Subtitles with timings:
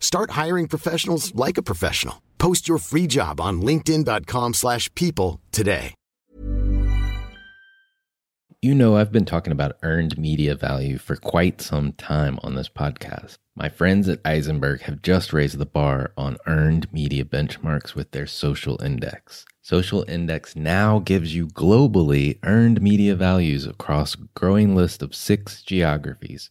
[0.00, 2.22] Start hiring professionals like a professional.
[2.38, 5.94] Post your free job on linkedin.com/people slash people today.
[8.60, 12.68] You know, I've been talking about earned media value for quite some time on this
[12.68, 13.36] podcast.
[13.54, 18.26] My friends at Ayzenberg have just raised the bar on earned media benchmarks with their
[18.26, 19.46] social index.
[19.68, 25.62] Social Index now gives you globally earned media values across a growing list of six
[25.62, 26.50] geographies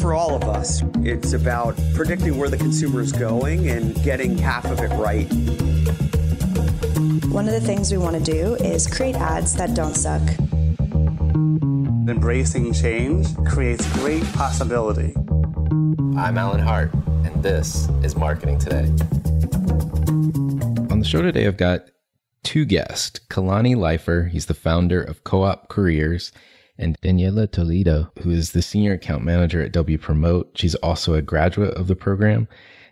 [0.00, 4.64] For all of us, it's about predicting where the consumer is going and getting half
[4.66, 5.26] of it right.
[7.32, 10.22] One of the things we want to do is create ads that don't suck.
[12.08, 15.12] Embracing change creates great possibility.
[16.16, 16.94] I'm Alan Hart,
[17.24, 18.86] and this is Marketing Today.
[20.90, 21.86] On the show today, I've got
[22.44, 26.30] two guests Kalani Leifer, he's the founder of Co op Careers,
[26.78, 30.56] and Daniela Toledo, who is the senior account manager at Wpromote.
[30.56, 32.48] She's also a graduate of the program.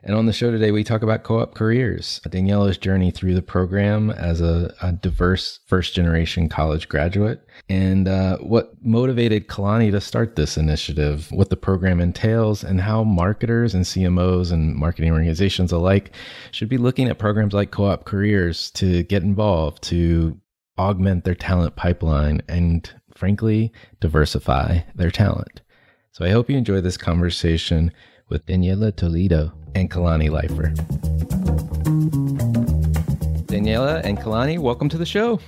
[0.06, 3.42] And on the show today, we talk about co op careers, Daniela's journey through the
[3.42, 10.00] program as a, a diverse first generation college graduate, and uh, what motivated Kalani to
[10.00, 15.72] start this initiative, what the program entails, and how marketers and CMOs and marketing organizations
[15.72, 16.12] alike
[16.52, 20.40] should be looking at programs like co op careers to get involved, to
[20.78, 25.62] augment their talent pipeline, and frankly, diversify their talent.
[26.12, 27.92] So I hope you enjoy this conversation
[28.28, 30.74] with Daniela Toledo and Kalani Leifer.
[33.46, 35.40] Daniela and Kalani, welcome to the show.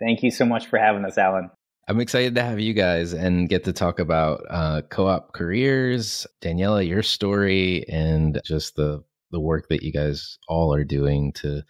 [0.00, 1.50] Thank you so much for having us, Alan.
[1.88, 6.86] I'm excited to have you guys and get to talk about uh, co-op careers, Daniela,
[6.86, 11.62] your story, and just the the work that you guys all are doing to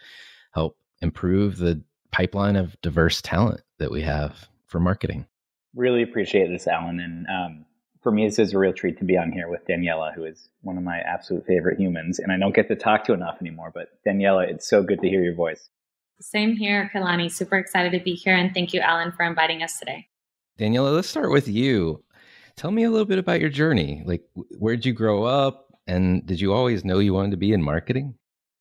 [0.52, 5.26] help improve the pipeline of diverse talent that we have for marketing.
[5.74, 7.00] Really appreciate this, Alan.
[7.00, 7.64] And um,
[8.02, 10.48] for me, this is a real treat to be on here with Daniela, who is
[10.62, 12.18] one of my absolute favorite humans.
[12.18, 13.70] And I don't get to talk to enough anymore.
[13.74, 15.68] But Daniela, it's so good to hear your voice.
[16.20, 17.30] Same here, Kalani.
[17.30, 18.34] Super excited to be here.
[18.34, 20.08] And thank you, Alan, for inviting us today.
[20.58, 22.02] Daniela, let's start with you.
[22.56, 24.02] Tell me a little bit about your journey.
[24.04, 25.66] Like, where'd you grow up?
[25.86, 28.17] And did you always know you wanted to be in marketing?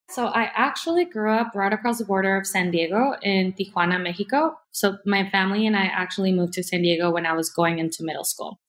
[0.09, 4.57] So I actually grew up right across the border of San Diego in Tijuana, Mexico.
[4.71, 8.03] So my family and I actually moved to San Diego when I was going into
[8.03, 8.59] middle school.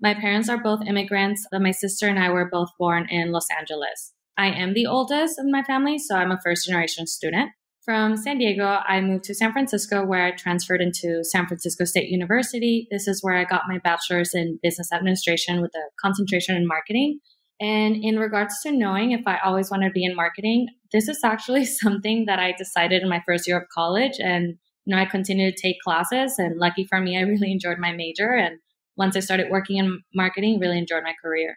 [0.00, 3.46] My parents are both immigrants, but my sister and I were both born in Los
[3.56, 4.12] Angeles.
[4.36, 7.50] I am the oldest in my family, so I'm a first generation student.
[7.84, 12.10] From San Diego, I moved to San Francisco where I transferred into San Francisco State
[12.10, 12.88] University.
[12.90, 17.20] This is where I got my bachelor's in business administration with a concentration in marketing.
[17.62, 21.20] And in regards to knowing if I always want to be in marketing, this is
[21.24, 24.18] actually something that I decided in my first year of college.
[24.18, 26.34] And, you know, I continued to take classes.
[26.38, 28.32] And lucky for me, I really enjoyed my major.
[28.32, 28.58] And
[28.96, 31.56] once I started working in marketing, really enjoyed my career.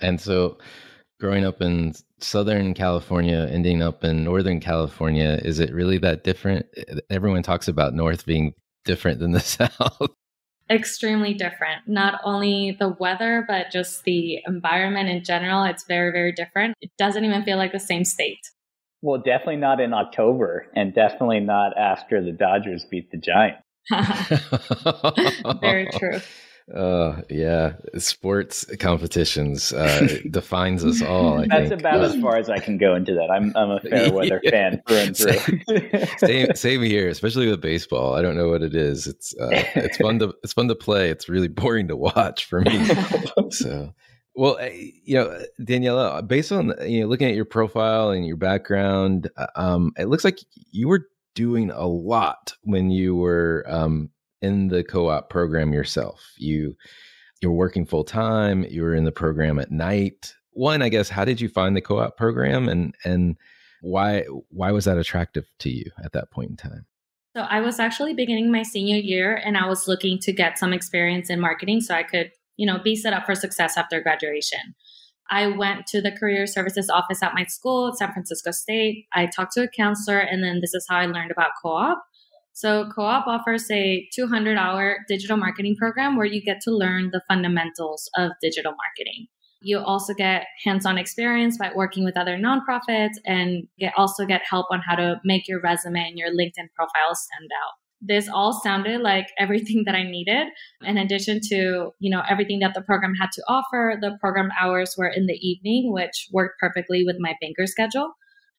[0.00, 0.58] And so,
[1.20, 6.66] growing up in Southern California, ending up in Northern California, is it really that different?
[7.10, 8.54] Everyone talks about North being
[8.86, 10.10] different than the South.
[10.70, 11.86] Extremely different.
[11.86, 15.64] Not only the weather, but just the environment in general.
[15.64, 16.74] It's very, very different.
[16.80, 18.40] It doesn't even feel like the same state.
[19.02, 23.60] Well, definitely not in October, and definitely not after the Dodgers beat the Giants.
[25.60, 26.20] very true.
[26.72, 31.40] Uh, yeah, sports competitions uh, defines us all.
[31.42, 31.80] I That's think.
[31.82, 33.30] about Uh, as far as I can go into that.
[33.30, 34.50] I'm I'm a fair weather Yeah.
[34.50, 36.08] fan through and through.
[36.18, 38.14] same, same here, especially with baseball.
[38.14, 39.06] I don't know what it is.
[39.06, 41.10] It's uh, it's fun to it's fun to play.
[41.10, 42.82] It's really boring to watch for me.
[43.50, 43.92] so,
[44.34, 48.36] well, uh, you know, Daniela, based on you know looking at your profile and your
[48.38, 50.38] background, uh, um, it looks like
[50.70, 54.08] you were doing a lot when you were um,
[54.44, 56.20] in the co-op program yourself.
[56.36, 56.76] You
[57.40, 58.64] you're working full time.
[58.64, 60.34] You were in the program at night.
[60.52, 63.36] One, I guess, how did you find the co-op program, and and
[63.80, 66.86] why why was that attractive to you at that point in time?
[67.36, 70.72] So I was actually beginning my senior year and I was looking to get some
[70.72, 74.60] experience in marketing so I could, you know, be set up for success after graduation.
[75.30, 79.06] I went to the career services office at my school San Francisco State.
[79.14, 82.04] I talked to a counselor and then this is how I learned about co-op.
[82.54, 87.20] So co-op offers a 200 hour digital marketing program where you get to learn the
[87.28, 89.26] fundamentals of digital marketing.
[89.60, 94.66] You also get hands-on experience by working with other nonprofits and get also get help
[94.70, 97.72] on how to make your resume and your LinkedIn profile stand out.
[98.00, 100.46] This all sounded like everything that I needed.
[100.82, 104.94] In addition to, you know, everything that the program had to offer, the program hours
[104.96, 108.12] were in the evening, which worked perfectly with my banker schedule.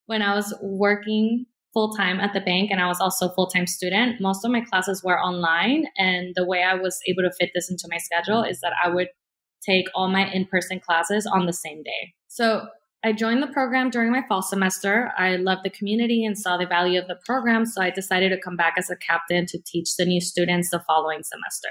[0.07, 1.45] When I was working
[1.75, 4.61] full time at the bank and I was also full time student, most of my
[4.61, 5.85] classes were online.
[5.97, 8.89] And the way I was able to fit this into my schedule is that I
[8.89, 9.09] would
[9.63, 12.13] take all my in person classes on the same day.
[12.27, 12.67] So
[13.03, 15.11] I joined the program during my fall semester.
[15.17, 17.65] I loved the community and saw the value of the program.
[17.65, 20.83] So I decided to come back as a captain to teach the new students the
[20.87, 21.69] following semester.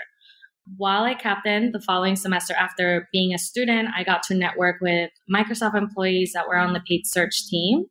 [0.77, 5.11] While I captained the following semester after being a student, I got to network with
[5.33, 7.87] Microsoft employees that were on the paid search team.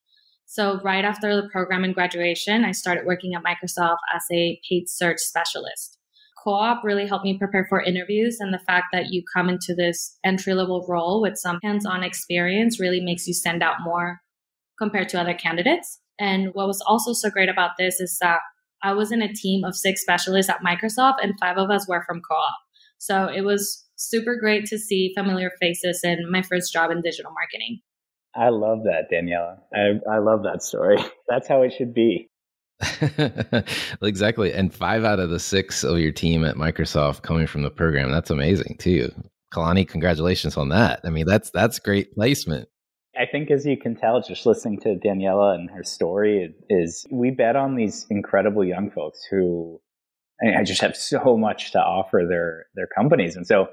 [0.54, 4.88] So, right after the program and graduation, I started working at Microsoft as a paid
[4.88, 5.98] search specialist.
[6.44, 9.74] Co op really helped me prepare for interviews, and the fact that you come into
[9.74, 14.22] this entry level role with some hands on experience really makes you stand out more
[14.78, 16.00] compared to other candidates.
[16.20, 18.42] And what was also so great about this is that
[18.84, 22.04] I was in a team of six specialists at Microsoft, and five of us were
[22.06, 22.60] from co op.
[23.00, 27.32] So, it was super great to see familiar faces in my first job in digital
[27.32, 27.80] marketing.
[28.36, 29.60] I love that, Daniela.
[29.74, 30.98] I, I love that story.
[31.28, 32.30] That's how it should be.
[34.02, 34.52] exactly.
[34.52, 38.12] And five out of the six of your team at Microsoft coming from the program.
[38.12, 39.12] That's amazing too.
[39.54, 41.00] Kalani, congratulations on that.
[41.04, 42.68] I mean, that's that's great placement.
[43.16, 47.30] I think, as you can tell, just listening to Daniela and her story, is we
[47.30, 49.80] bet on these incredible young folks who
[50.42, 53.68] I, mean, I just have so much to offer their their companies, and so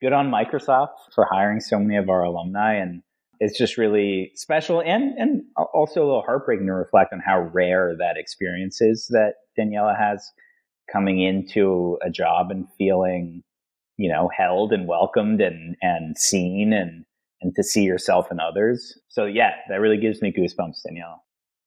[0.00, 3.02] good on Microsoft for hiring so many of our alumni, and
[3.40, 5.42] it's just really special and and
[5.72, 10.30] also a little heartbreaking to reflect on how rare that experience is that Daniela has
[10.92, 13.42] coming into a job and feeling,
[13.96, 17.04] you know, held and welcomed and and seen and
[17.40, 18.98] and to see yourself and others.
[19.08, 21.18] So yeah, that really gives me goosebumps, Daniela.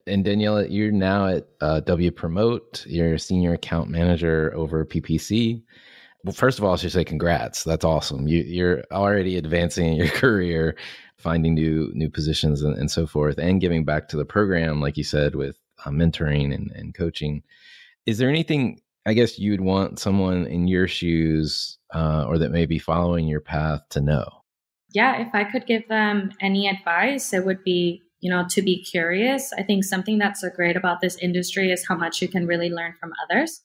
[0.08, 2.86] And Daniela, you're now at uh, Wpromote.
[2.88, 5.62] You're senior account manager over PPC.
[6.24, 7.64] Well, first of all, I should say congrats.
[7.64, 8.28] That's awesome.
[8.28, 10.76] You, you're already advancing in your career,
[11.18, 14.98] finding new new positions and, and so forth, and giving back to the program, like
[14.98, 17.44] you said, with uh, mentoring and, and coaching.
[18.06, 22.66] Is there anything I guess you'd want someone in your shoes uh, or that may
[22.66, 24.38] be following your path to know?
[24.92, 28.84] yeah, if I could give them any advice, it would be, you know, to be
[28.84, 29.52] curious.
[29.54, 32.70] I think something that's so great about this industry is how much you can really
[32.70, 33.62] learn from others.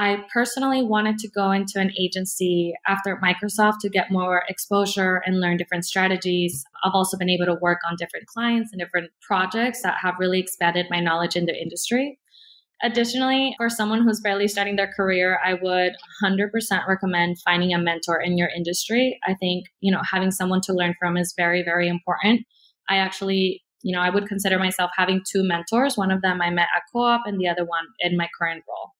[0.00, 5.40] I personally wanted to go into an agency after Microsoft to get more exposure and
[5.40, 6.64] learn different strategies.
[6.84, 10.38] I've also been able to work on different clients and different projects that have really
[10.38, 12.20] expanded my knowledge in the industry.
[12.80, 18.20] Additionally, for someone who's barely starting their career, I would 100% recommend finding a mentor
[18.20, 19.18] in your industry.
[19.26, 22.46] I think, you know, having someone to learn from is very, very important.
[22.88, 25.96] I actually, you know, I would consider myself having two mentors.
[25.96, 28.62] One of them I met at co op, and the other one in my current
[28.68, 28.92] role.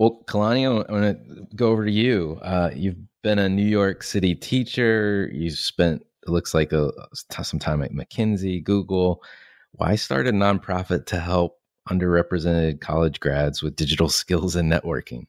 [0.00, 2.38] Well, Kalani, I want to go over to you.
[2.40, 5.28] Uh, you've been a New York City teacher.
[5.30, 9.22] You spent, it looks like, a, some time at McKinsey, Google.
[9.72, 11.58] Why start a nonprofit to help
[11.90, 15.26] underrepresented college grads with digital skills and networking?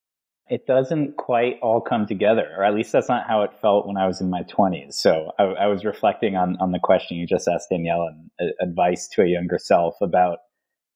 [0.50, 3.98] It doesn't quite all come together, or at least that's not how it felt when
[3.98, 4.94] I was in my 20s.
[4.94, 8.64] So I, I was reflecting on, on the question you just asked, Danielle, and uh,
[8.64, 10.38] advice to a younger self about,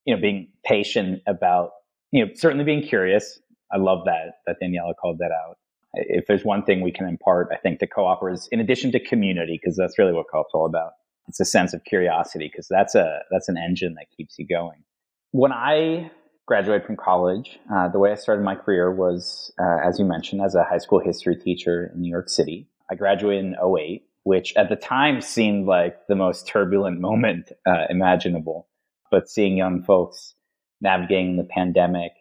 [0.05, 1.71] you know, being patient about,
[2.11, 3.37] you know, certainly being curious.
[3.71, 5.57] I love that, that Daniela called that out.
[5.93, 9.59] if there's one thing we can impart, I think to co-opers, in addition to community,
[9.61, 10.91] because that's really what co-op's all about,
[11.27, 14.83] it's a sense of curiosity, because that's a that's an engine that keeps you going.
[15.31, 16.11] When I
[16.45, 20.41] graduated from college, uh, the way I started my career was, uh, as you mentioned,
[20.41, 22.67] as a high school history teacher in New York City.
[22.89, 27.85] I graduated in 08, which at the time seemed like the most turbulent moment uh,
[27.89, 28.67] imaginable.
[29.11, 30.35] But seeing young folks
[30.81, 32.11] navigating the pandemic,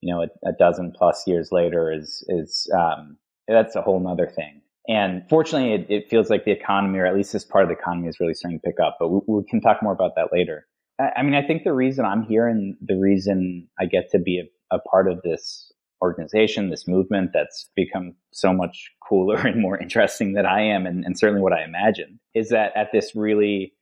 [0.00, 3.16] you know, a, a dozen plus years later is is um,
[3.48, 4.62] that's a whole nother thing.
[4.88, 7.76] And fortunately, it, it, feels like the economy, or at least this part of the
[7.76, 8.96] economy, is really starting to pick up.
[8.98, 10.66] But we, we can talk more about that later.
[10.98, 14.18] I, I, mean, I think the reason I'm here and the reason I get to
[14.18, 15.70] be a, a part of this
[16.02, 21.04] organization, this movement that's become so much cooler and more interesting than I am, and,
[21.04, 23.74] and certainly what I imagined, is that at this really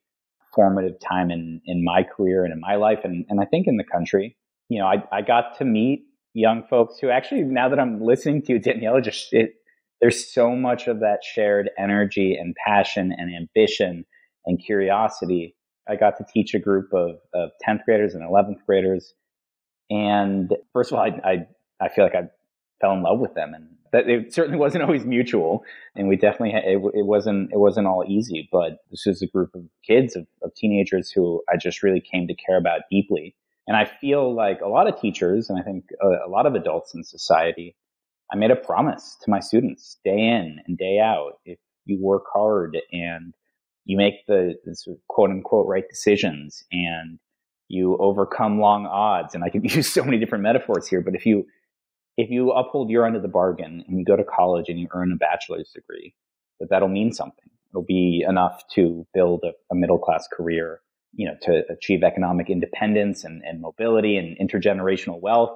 [0.54, 3.76] formative time in, in my career and in my life, and, and I think in
[3.76, 4.37] the country,
[4.68, 6.04] you know, I, I got to meet
[6.35, 9.54] young folks who actually, now that I'm listening to you, Daniela, just it,
[10.00, 14.04] there's so much of that shared energy and passion and ambition
[14.47, 15.56] and curiosity.
[15.88, 19.14] I got to teach a group of, of 10th graders and 11th graders.
[19.90, 21.47] And first of all, I, I,
[21.80, 22.28] I feel like I
[22.80, 25.64] fell in love with them and that it certainly wasn't always mutual.
[25.97, 29.54] And we definitely, it, it wasn't, it wasn't all easy, but this was a group
[29.54, 33.35] of kids, of, of teenagers who I just really came to care about deeply.
[33.68, 36.54] And I feel like a lot of teachers, and I think a, a lot of
[36.54, 37.76] adults in society,
[38.32, 41.34] I made a promise to my students day in and day out.
[41.44, 43.34] If you work hard and
[43.84, 47.18] you make the, the quote unquote right decisions and
[47.68, 51.26] you overcome long odds, and I could use so many different metaphors here, but if
[51.26, 51.44] you
[52.16, 54.88] if you uphold your end of the bargain and you go to college and you
[54.92, 56.14] earn a bachelor's degree,
[56.58, 57.48] that that'll mean something.
[57.70, 60.80] It'll be enough to build a, a middle class career
[61.18, 65.50] you know, to achieve economic independence and, and mobility and intergenerational wealth.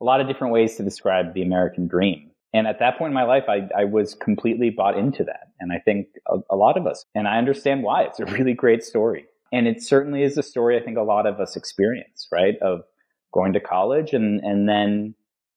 [0.00, 2.30] A lot of different ways to describe the American dream.
[2.54, 5.48] And at that point in my life, I, I was completely bought into that.
[5.60, 8.04] And I think a, a lot of us, and I understand why.
[8.04, 9.26] It's a really great story.
[9.52, 12.54] And it certainly is a story I think a lot of us experience, right?
[12.62, 12.80] Of
[13.32, 15.14] going to college and, and then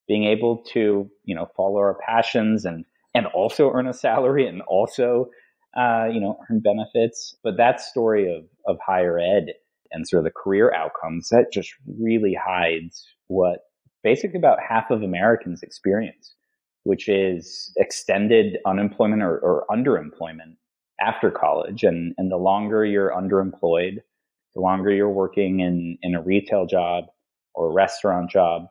[0.10, 2.84] being able to, you know, follow our passions and,
[3.16, 5.30] and also earn a salary and also
[5.78, 7.36] uh, you know, earn benefits.
[7.44, 9.54] But that story of, of higher ed
[9.92, 13.60] and sort of the career outcomes, that just really hides what
[14.04, 16.34] basically about half of Americans experience,
[16.84, 20.56] which is extended unemployment or, or underemployment
[21.00, 21.84] after college.
[21.84, 24.00] And, and the longer you're underemployed,
[24.56, 27.06] the longer you're working in, in a retail job
[27.54, 28.64] or a restaurant job,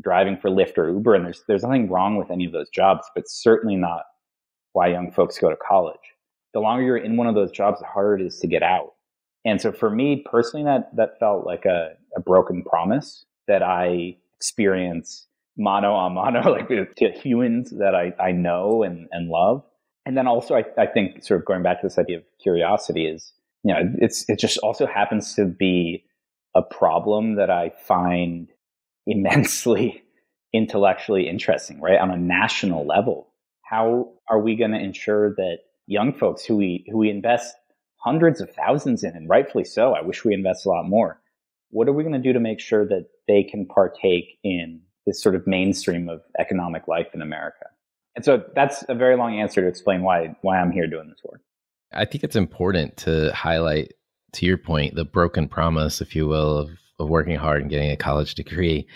[0.00, 1.14] driving for Lyft or Uber.
[1.14, 4.02] And there's, there's nothing wrong with any of those jobs, but certainly not
[4.72, 5.98] why young folks go to college
[6.52, 8.94] the longer you're in one of those jobs, the harder it is to get out.
[9.44, 14.16] And so for me personally, that, that felt like a, a broken promise that I
[14.36, 19.64] experience mano a mano, like to humans that I, I know and, and love.
[20.06, 23.06] And then also, I, I think sort of going back to this idea of curiosity
[23.06, 23.32] is,
[23.62, 26.04] you know, it's, it just also happens to be
[26.54, 28.48] a problem that I find
[29.06, 30.02] immensely
[30.52, 31.98] intellectually interesting, right?
[31.98, 33.28] On a national level.
[33.62, 37.54] How are we going to ensure that young folks who we who we invest
[37.96, 39.94] hundreds of thousands in, and rightfully so.
[39.94, 41.20] I wish we invest a lot more.
[41.70, 45.22] What are we going to do to make sure that they can partake in this
[45.22, 47.66] sort of mainstream of economic life in America?
[48.14, 51.20] And so that's a very long answer to explain why why I'm here doing this
[51.24, 51.40] work.
[51.94, 53.92] I think it's important to highlight,
[54.34, 57.90] to your point, the broken promise, if you will, of, of working hard and getting
[57.90, 58.86] a college degree.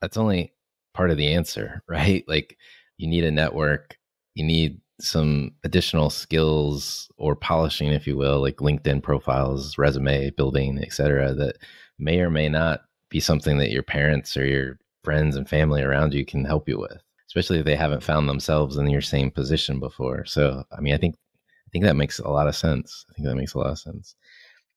[0.00, 0.52] That's only
[0.92, 2.24] part of the answer, right?
[2.28, 2.56] Like
[2.96, 3.98] you need a network,
[4.34, 10.78] you need some additional skills or polishing, if you will, like LinkedIn profiles, resume building,
[10.78, 11.56] etc., that
[11.98, 16.14] may or may not be something that your parents or your friends and family around
[16.14, 19.78] you can help you with, especially if they haven't found themselves in your same position
[19.78, 20.24] before.
[20.24, 23.04] So, I mean, I think I think that makes a lot of sense.
[23.10, 24.14] I think that makes a lot of sense.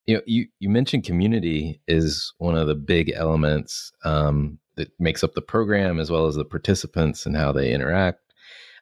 [0.06, 5.24] You know, you you mentioned community is one of the big elements um, that makes
[5.24, 8.27] up the program as well as the participants and how they interact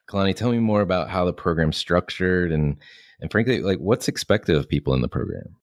[0.08, 2.78] Kalani, tell me more about how the program's structured and
[3.20, 5.56] and frankly, like what's expected of people in the program.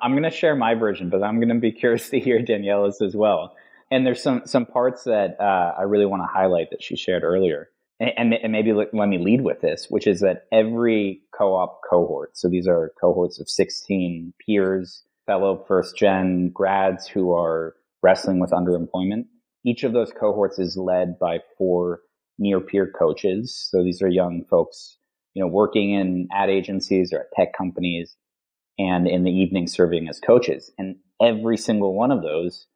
[0.00, 3.00] I'm going to share my version, but I'm going to be curious to hear Daniela's
[3.00, 3.54] as well.
[3.90, 7.22] And there's some some parts that uh, I really want to highlight that she shared
[7.22, 7.68] earlier,
[8.00, 12.36] and, and, maybe let, let me lead with this, which is that every co-op cohort,
[12.36, 18.50] so these are cohorts of 16 peers, fellow first gen grads who are wrestling with
[18.50, 19.26] underemployment.
[19.64, 22.00] Each of those cohorts is led by four
[22.38, 23.68] near peer coaches.
[23.70, 24.98] So these are young folks,
[25.34, 28.16] you know, working in ad agencies or at tech companies
[28.78, 30.70] and in the evening serving as coaches.
[30.78, 32.66] And every single one of those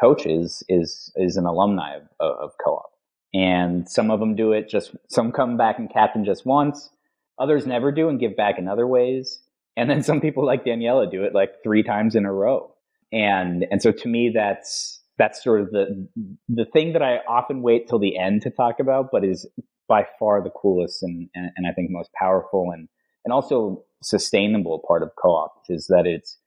[0.00, 2.90] coaches is, is an alumni of, of co-op.
[3.34, 6.90] And some of them do it just, some come back and captain just once.
[7.38, 9.40] Others never do and give back in other ways.
[9.76, 12.72] And then some people like Daniela do it like three times in a row.
[13.12, 16.08] And, and so to me, that's, that's sort of the,
[16.48, 19.48] the thing that I often wait till the end to talk about, but is
[19.88, 22.88] by far the coolest and, and, and I think most powerful and,
[23.24, 26.38] and also sustainable part of co-op is that it's,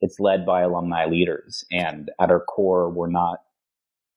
[0.00, 1.64] it's led by alumni leaders.
[1.70, 3.38] And at our core, we're not,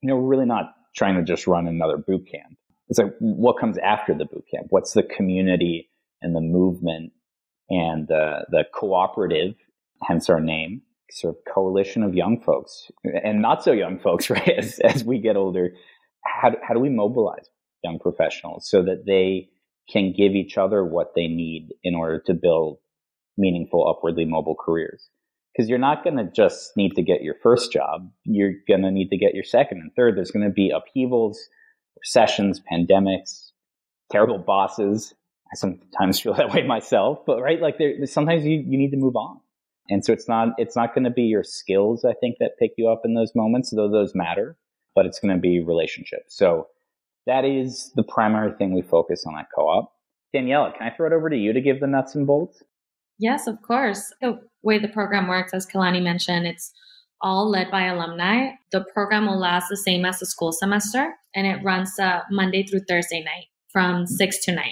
[0.01, 2.57] you know, we're really not trying to just run another boot camp.
[2.89, 4.67] It's like, what comes after the boot camp?
[4.69, 5.89] What's the community
[6.21, 7.13] and the movement
[7.69, 9.55] and the, the cooperative,
[10.03, 10.81] hence our name,
[11.11, 12.91] sort of coalition of young folks
[13.23, 14.57] and not so young folks, right?
[14.57, 15.73] As, as we get older,
[16.25, 17.49] how, how do we mobilize
[17.83, 19.49] young professionals so that they
[19.91, 22.77] can give each other what they need in order to build
[23.37, 25.09] meaningful, upwardly mobile careers?
[25.53, 28.09] because you're not going to just need to get your first job.
[28.23, 30.17] You're going to need to get your second and third.
[30.17, 31.39] There's going to be upheavals,
[31.99, 33.51] recessions, pandemics,
[34.11, 35.13] terrible bosses.
[35.51, 38.97] I sometimes feel that way myself, but right, like there, sometimes you, you need to
[38.97, 39.39] move on.
[39.89, 42.71] And so it's not, it's not going to be your skills, I think, that pick
[42.77, 44.57] you up in those moments, though those matter,
[44.95, 46.37] but it's going to be relationships.
[46.37, 46.67] So
[47.25, 49.91] that is the primary thing we focus on at co-op.
[50.35, 52.63] Daniela, can I throw it over to you to give the nuts and bolts?
[53.19, 54.13] Yes, of course.
[54.21, 56.73] The way the program works, as Kalani mentioned, it's
[57.21, 58.51] all led by alumni.
[58.71, 62.63] The program will last the same as the school semester, and it runs uh, Monday
[62.63, 64.65] through Thursday night from 6 to 9.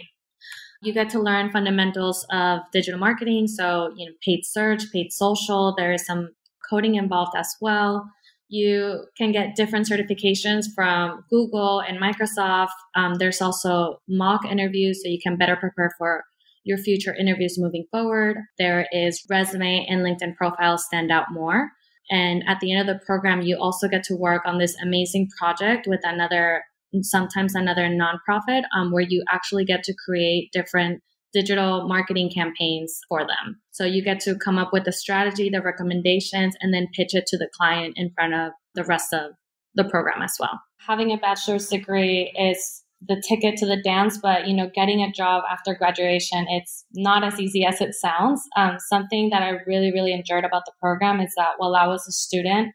[0.82, 5.76] You get to learn fundamentals of digital marketing, so you know, paid search, paid social.
[5.78, 6.30] There is some
[6.70, 8.10] coding involved as well.
[8.50, 12.72] You can get different certifications from Google and Microsoft.
[12.96, 16.24] Um, there's also mock interviews, so you can better prepare for
[16.64, 18.38] your future interviews moving forward.
[18.58, 21.70] There is resume and LinkedIn profiles stand out more.
[22.10, 25.30] And at the end of the program, you also get to work on this amazing
[25.40, 26.64] project with another,
[27.01, 31.01] sometimes another nonprofit, um, where you actually get to create different
[31.33, 33.62] digital marketing campaigns for them.
[33.71, 37.25] So you get to come up with the strategy, the recommendations, and then pitch it
[37.27, 39.31] to the client in front of the rest of
[39.75, 40.60] the program as well.
[40.86, 45.12] Having a bachelor's degree is the ticket to the dance, but you know, getting a
[45.12, 48.41] job after graduation, it's not as easy as it sounds.
[48.56, 52.08] Um, something that I really, really enjoyed about the program is that while I was
[52.08, 52.73] a student,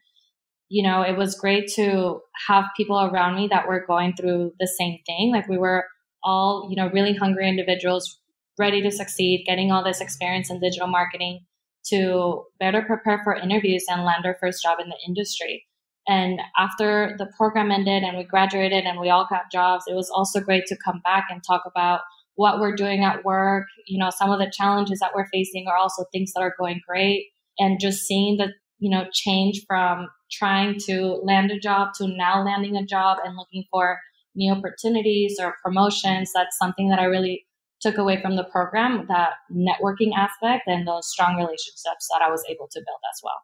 [0.69, 4.67] you know, it was great to have people around me that were going through the
[4.67, 5.31] same thing.
[5.31, 5.85] Like we were
[6.23, 8.19] all, you know, really hungry individuals,
[8.59, 11.45] ready to succeed, getting all this experience in digital marketing
[11.89, 15.65] to better prepare for interviews and land our first job in the industry.
[16.07, 20.09] And after the program ended and we graduated and we all got jobs, it was
[20.09, 22.01] also great to come back and talk about
[22.35, 23.65] what we're doing at work.
[23.87, 26.81] You know, some of the challenges that we're facing are also things that are going
[26.87, 27.27] great.
[27.59, 32.43] And just seeing the, you know, change from trying to land a job to now
[32.43, 33.99] landing a job and looking for
[34.35, 36.31] new opportunities or promotions.
[36.33, 37.45] That's something that I really
[37.81, 42.43] took away from the program, that networking aspect and those strong relationships that I was
[42.49, 43.41] able to build as well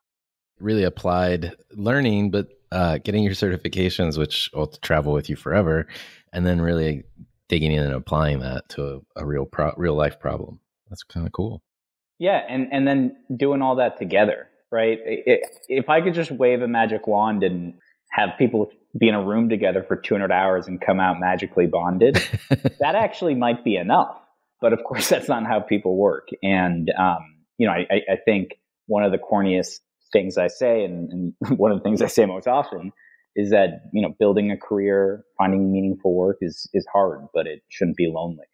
[0.60, 5.88] really applied learning, but uh, getting your certifications, which will travel with you forever,
[6.32, 7.04] and then really
[7.50, 8.84] digging in and applying that to
[9.15, 10.60] a, a real pro- real life problem.
[10.89, 11.62] That's kind of cool.
[12.17, 14.97] Yeah, and and then doing all that together, right?
[15.05, 17.75] If I could just wave a magic wand and
[18.09, 22.15] have people be in a room together for 200 hours and come out magically bonded,
[22.79, 24.17] that actually might be enough.
[24.62, 26.29] But of course, that's not how people work.
[26.41, 27.19] And um,
[27.59, 28.55] you know, I, I think
[28.88, 29.79] one of the corniest
[30.12, 32.91] things I say, and, and one of the things I say most often
[33.36, 37.62] is that you know building a career, finding meaningful work is is hard, but it
[37.69, 38.45] shouldn't be lonely.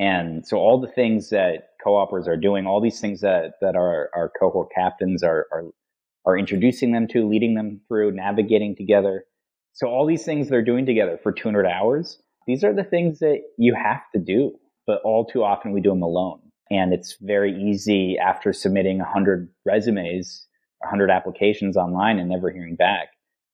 [0.00, 4.10] And so all the things that co-opers are doing, all these things that that our
[4.14, 5.64] our cohort captains are are
[6.24, 9.24] are introducing them to, leading them through, navigating together.
[9.74, 13.42] So all these things they're doing together for 200 hours, these are the things that
[13.58, 14.52] you have to do,
[14.86, 16.40] but all too often we do them alone.
[16.70, 20.46] And it's very easy after submitting 100 resumes
[20.80, 23.08] 100 applications online and never hearing back,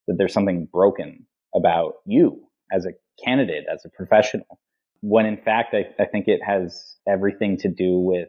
[0.06, 2.40] that there's something broken about you
[2.72, 2.92] as a
[3.24, 4.61] candidate, as a professional.
[5.00, 8.28] When in fact, I, I think it has everything to do with,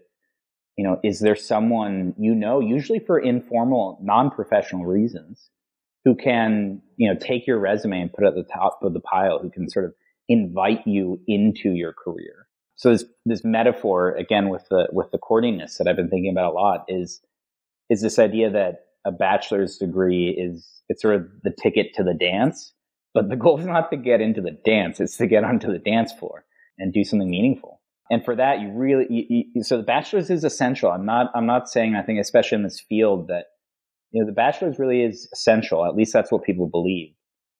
[0.77, 5.49] you know, is there someone you know, usually for informal, non-professional reasons,
[6.05, 8.99] who can, you know, take your resume and put it at the top of the
[8.99, 9.93] pile, who can sort of
[10.29, 12.47] invite you into your career.
[12.75, 16.51] So this, this metaphor, again, with the, with the courtiness that I've been thinking about
[16.51, 17.21] a lot is,
[17.89, 22.13] is this idea that a bachelor's degree is it's sort of the ticket to the
[22.13, 22.73] dance,
[23.13, 25.79] but the goal is not to get into the dance; it's to get onto the
[25.79, 26.45] dance floor
[26.77, 27.81] and do something meaningful.
[28.09, 30.91] And for that, you really you, you, so the bachelor's is essential.
[30.91, 33.45] I'm not I'm not saying I think especially in this field that
[34.11, 35.85] you know the bachelor's really is essential.
[35.85, 37.13] At least that's what people believe.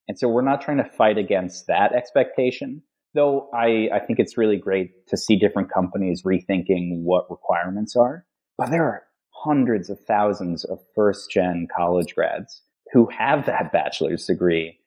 [0.07, 2.81] And so we're not trying to fight against that expectation.
[3.13, 8.25] Though I, I think it's really great to see different companies rethinking what requirements are.
[8.57, 9.03] But there are
[9.43, 12.61] hundreds of thousands of first gen college grads
[12.93, 14.79] who have that bachelor's degree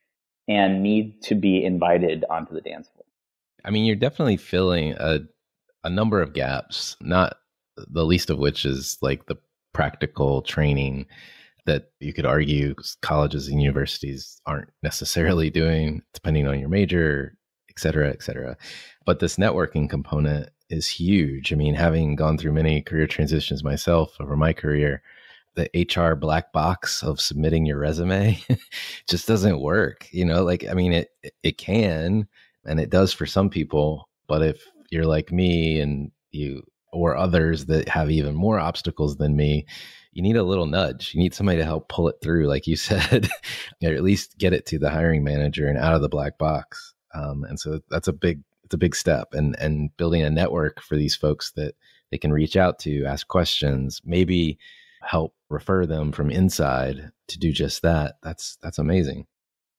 [0.49, 3.05] and need to be invited onto the dance floor.
[3.64, 5.20] I mean, you're definitely filling a
[5.83, 7.37] a number of gaps, not
[7.77, 9.37] the least of which is like the
[9.73, 11.07] practical training
[11.66, 17.37] that you could argue colleges and universities aren't necessarily doing, depending on your major,
[17.68, 18.57] et cetera, et cetera.
[19.07, 21.53] But this networking component is huge.
[21.53, 25.03] I mean, having gone through many career transitions myself over my career,
[25.55, 28.40] the HR black box of submitting your resume
[29.09, 30.09] just doesn't work.
[30.12, 31.11] You know, like I mean, it
[31.42, 32.29] it can
[32.64, 37.66] and it does for some people, but if you're like me and you or others
[37.66, 39.66] that have even more obstacles than me,
[40.12, 41.12] you need a little nudge.
[41.14, 43.29] You need somebody to help pull it through, like you said,
[43.83, 46.94] or at least get it to the hiring manager and out of the black box.
[47.14, 49.35] Um, and so that's a big, it's a big step.
[49.35, 51.75] And and building a network for these folks that
[52.11, 54.59] they can reach out to, ask questions, maybe
[55.03, 58.16] help refer them from inside to do just that.
[58.23, 59.27] That's that's amazing.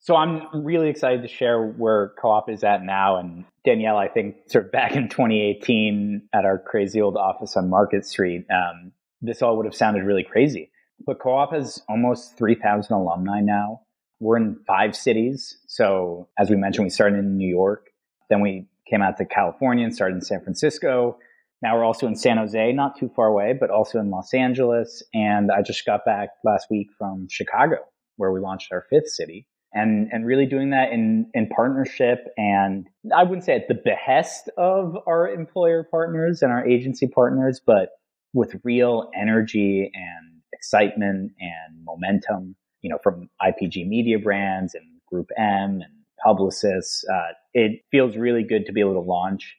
[0.03, 3.17] So I'm really excited to share where Co-op is at now.
[3.17, 7.69] And Danielle, I think sort of back in 2018 at our crazy old office on
[7.69, 10.71] Market Street, um, this all would have sounded really crazy.
[11.05, 13.81] But Co-op has almost 3,000 alumni now.
[14.19, 15.57] We're in five cities.
[15.67, 17.87] So as we mentioned, we started in New York.
[18.27, 21.19] Then we came out to California and started in San Francisco.
[21.61, 25.03] Now we're also in San Jose, not too far away, but also in Los Angeles.
[25.13, 27.77] And I just got back last week from Chicago,
[28.17, 32.87] where we launched our fifth city and and really doing that in in partnership and
[33.15, 37.89] I wouldn't say at the behest of our employer partners and our agency partners, but
[38.33, 45.83] with real energy and excitement and momentum, you know, from IPG Mediabrands and GroupM and
[46.25, 47.03] Publicis.
[47.11, 49.55] Uh, it feels really good to be able to launch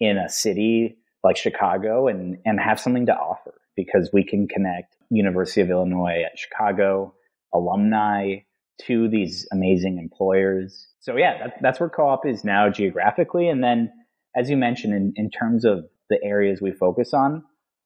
[0.00, 4.96] in a city like Chicago and and have something to offer because we can connect
[5.10, 7.14] University of Illinois at Chicago
[7.52, 8.36] alumni
[8.86, 10.88] to these amazing employers.
[11.00, 13.48] So yeah, that, that's where co-op is now geographically.
[13.48, 13.92] And then,
[14.36, 17.42] as you mentioned, in, in terms of the areas we focus on,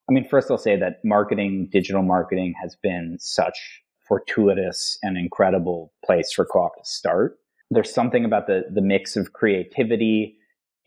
[0.09, 5.93] I mean, first I'll say that marketing, digital marketing has been such fortuitous and incredible
[6.05, 7.39] place for co-op to start.
[7.71, 10.37] There's something about the, the mix of creativity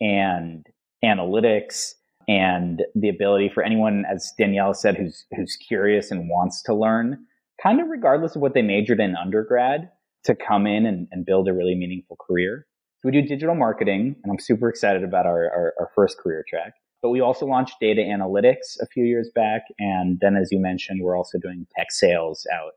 [0.00, 0.64] and
[1.04, 1.94] analytics
[2.28, 7.18] and the ability for anyone, as Danielle said, who's, who's curious and wants to learn,
[7.60, 9.90] kind of regardless of what they majored in undergrad,
[10.24, 12.66] to come in and, and build a really meaningful career.
[13.00, 16.44] So we do digital marketing, and I'm super excited about our, our, our first career
[16.48, 16.74] track.
[17.00, 19.62] But we also launched data analytics a few years back.
[19.78, 22.72] And then, as you mentioned, we're also doing tech sales out.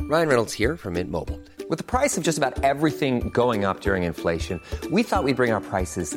[0.00, 1.40] Ryan Reynolds here from Mint Mobile.
[1.68, 4.60] With the price of just about everything going up during inflation,
[4.90, 6.16] we thought we'd bring our prices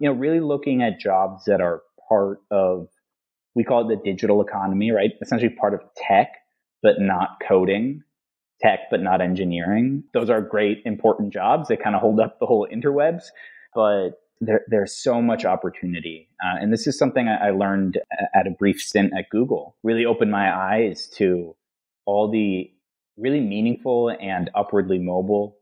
[0.00, 2.88] you know, really looking at jobs that are part of
[3.54, 5.10] we call it the digital economy, right?
[5.20, 6.36] Essentially part of tech,
[6.82, 8.02] but not coding,
[8.60, 10.04] tech, but not engineering.
[10.14, 11.68] Those are great, important jobs.
[11.68, 13.24] They kind of hold up the whole interwebs,
[13.74, 16.28] but there, there's so much opportunity.
[16.42, 17.98] Uh, and this is something I, I learned
[18.34, 21.56] at a brief stint at Google, really opened my eyes to
[22.06, 22.70] all the
[23.16, 25.57] really meaningful and upwardly mobile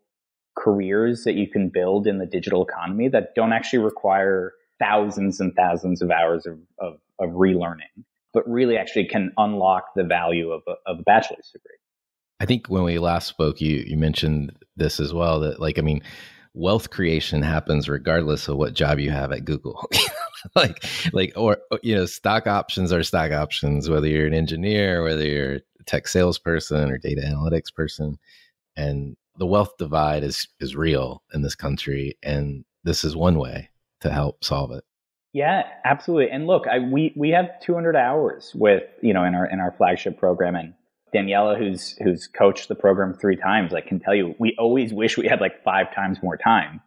[0.56, 5.54] careers that you can build in the digital economy that don't actually require thousands and
[5.54, 10.62] thousands of hours of, of, of relearning, but really actually can unlock the value of
[10.66, 11.76] a, of a bachelor's degree.
[12.40, 15.40] I think when we last spoke, you you mentioned this as well.
[15.40, 16.02] That like, I mean,
[16.52, 19.88] wealth creation happens regardless of what job you have at Google.
[20.54, 23.88] like, like, or you know, stock options are stock options.
[23.88, 28.18] Whether you're an engineer, whether you're a tech salesperson or data analytics person,
[28.76, 33.70] and the wealth divide is is real in this country, and this is one way
[34.00, 34.84] to help solve it.
[35.32, 36.30] Yeah, absolutely.
[36.30, 39.72] And look, I, we we have 200 hours with you know in our in our
[39.76, 40.72] flagship program, and
[41.14, 45.18] Daniela, who's who's coached the program three times, like can tell you, we always wish
[45.18, 46.80] we had like five times more time,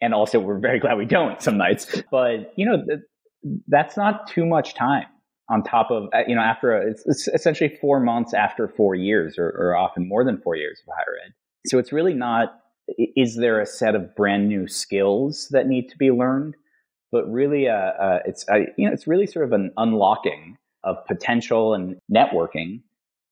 [0.00, 2.02] and also we're very glad we don't some nights.
[2.10, 3.00] But you know, th-
[3.68, 5.06] that's not too much time
[5.50, 9.36] on top of uh, you know after a, it's, essentially four months after four years,
[9.36, 11.34] or, or often more than four years of higher ed.
[11.66, 12.56] So it's really not.
[13.16, 16.56] Is there a set of brand new skills that need to be learned?
[17.12, 20.96] but really, uh, uh, it's uh, you know it's really sort of an unlocking of
[21.06, 22.82] potential and networking.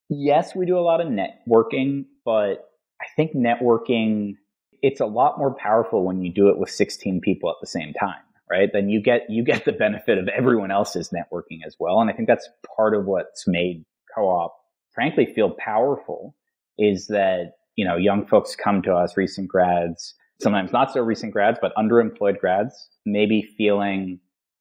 [0.08, 4.36] Yes, we do a lot of networking, but I think networking
[4.82, 7.92] it's a lot more powerful when you do it with 16 people at the same
[7.94, 8.70] time, right?
[8.72, 12.12] Then you get you get the benefit of everyone else's networking as well, and I
[12.12, 14.56] think that's part of what's made co-op,
[14.92, 16.34] frankly, feel powerful.
[16.78, 21.32] Is that you know young folks come to us, recent grads, sometimes not so recent
[21.32, 24.18] grads, but underemployed grads, maybe feeling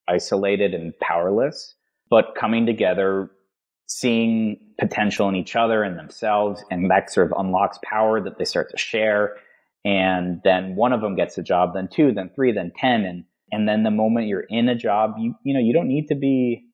[0.08, 1.74] isolated and powerless,
[2.12, 3.32] but coming together,
[3.88, 8.46] seeing potential in each other and themselves, and that sort of unlocks power that they
[8.46, 9.36] start to share.
[9.84, 13.04] And then one of them gets a job, then two, then three, then 10.
[13.04, 16.08] And, and then the moment you're in a job, you, you know, you don't need
[16.10, 16.66] to be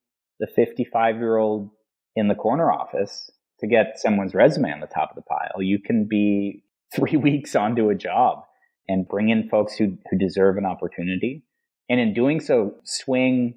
[0.42, 1.70] the 55 year old
[2.18, 5.62] in the corner office to get someone's resume on the top of the pile.
[5.62, 6.64] You can be
[6.96, 8.44] three weeks onto a job
[8.88, 11.44] and bring in folks who, who deserve an opportunity.
[11.90, 13.56] And in doing so, swing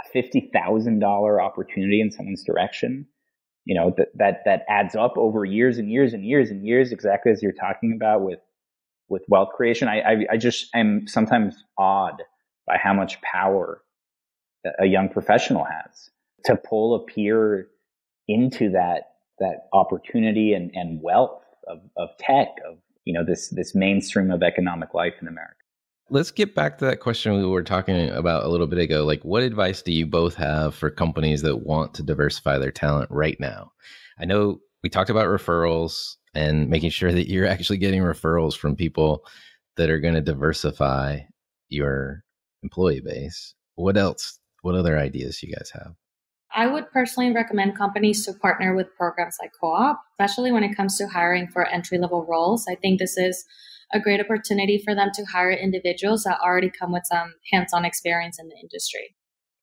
[0.00, 3.06] a $50,000 opportunity in someone's direction.
[3.64, 6.92] You know, that, that, that adds up over years and years and years and years,
[6.92, 8.40] exactly as you're talking about with,
[9.08, 9.88] with wealth creation.
[9.88, 12.22] I, I, I just am sometimes awed
[12.66, 13.82] by how much power
[14.78, 16.10] a young professional has
[16.44, 17.68] to pull a peer
[18.28, 23.74] into that, that opportunity and, and wealth of, of tech, of you know this this
[23.74, 25.54] mainstream of economic life in America.
[26.10, 29.04] Let's get back to that question we were talking about a little bit ago.
[29.04, 33.10] Like, what advice do you both have for companies that want to diversify their talent
[33.10, 33.72] right now?
[34.18, 38.76] I know we talked about referrals and making sure that you're actually getting referrals from
[38.76, 39.24] people
[39.76, 41.20] that are going to diversify
[41.70, 42.22] your
[42.62, 43.54] employee base.
[43.76, 44.38] What else?
[44.62, 45.94] What other ideas you guys have?
[46.54, 50.76] I would personally recommend companies to partner with programs like Co op, especially when it
[50.76, 52.66] comes to hiring for entry level roles.
[52.70, 53.44] I think this is
[53.92, 57.84] a great opportunity for them to hire individuals that already come with some hands on
[57.84, 59.16] experience in the industry.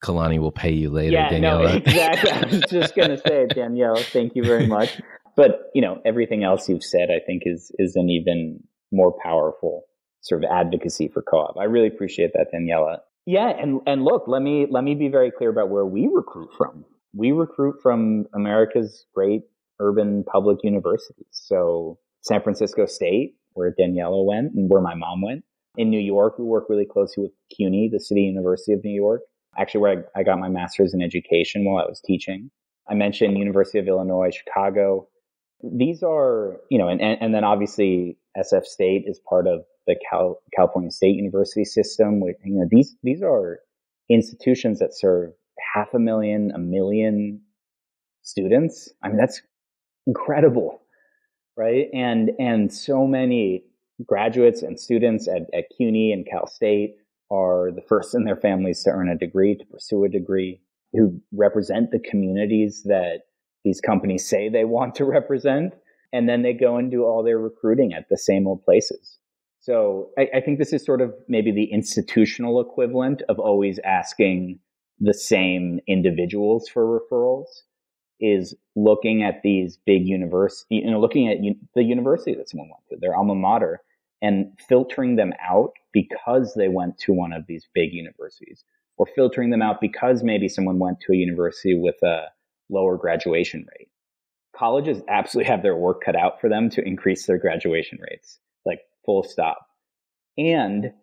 [0.04, 1.64] Kalani will pay you later, yeah, Daniela.
[1.64, 2.32] No, exactly.
[2.32, 5.00] I was just going to say, Danielle, thank you very much.
[5.38, 9.84] But, you know, everything else you've said, I think, is, is an even more powerful
[10.22, 11.58] sort of advocacy for co op.
[11.58, 12.98] I really appreciate that, Daniela.
[13.26, 16.50] Yeah, and and look, let me let me be very clear about where we recruit
[16.58, 16.86] from.
[17.14, 19.44] We recruit from America's great
[19.80, 21.28] urban public universities.
[21.32, 25.44] So San Francisco State, where Daniela went and where my mom went.
[25.78, 29.22] In New York, we work really closely with CUNY, the City University of New York,
[29.58, 32.52] actually where I, I got my master's in education while I was teaching.
[32.90, 35.08] I mentioned University of Illinois, Chicago.
[35.64, 39.96] These are, you know, and, and, and then obviously SF State is part of the
[40.10, 42.22] Cal- California State University system.
[42.44, 43.60] You know, these these are
[44.10, 45.32] institutions that serve
[45.74, 47.42] half a million, a million
[48.22, 48.90] students.
[49.04, 49.42] I mean, that's
[50.08, 50.82] incredible,
[51.58, 51.88] right?
[51.94, 53.64] And and so many
[54.06, 56.96] graduates and students at, at CUNY and Cal State
[57.32, 60.60] are the first in their families to earn a degree, to pursue a degree,
[60.94, 63.22] who represent the communities that
[63.64, 65.74] these companies say they want to represent.
[66.14, 69.18] And then they go and do all their recruiting at the same old places.
[69.62, 74.60] So I, I, think this is sort of maybe the institutional equivalent of always asking
[75.00, 77.46] the same individuals for referrals
[78.20, 81.38] is looking at these big university, you know, looking at
[81.76, 83.82] the university that someone went to, their alma mater,
[84.22, 88.64] and filtering them out because they went to one of these big universities,
[88.98, 92.26] or filtering them out because maybe someone went to a university with a
[92.70, 93.90] lower graduation rate.
[94.56, 98.82] Colleges absolutely have their work cut out for them to increase their graduation rates like
[99.06, 99.68] full stop.
[100.38, 100.94] And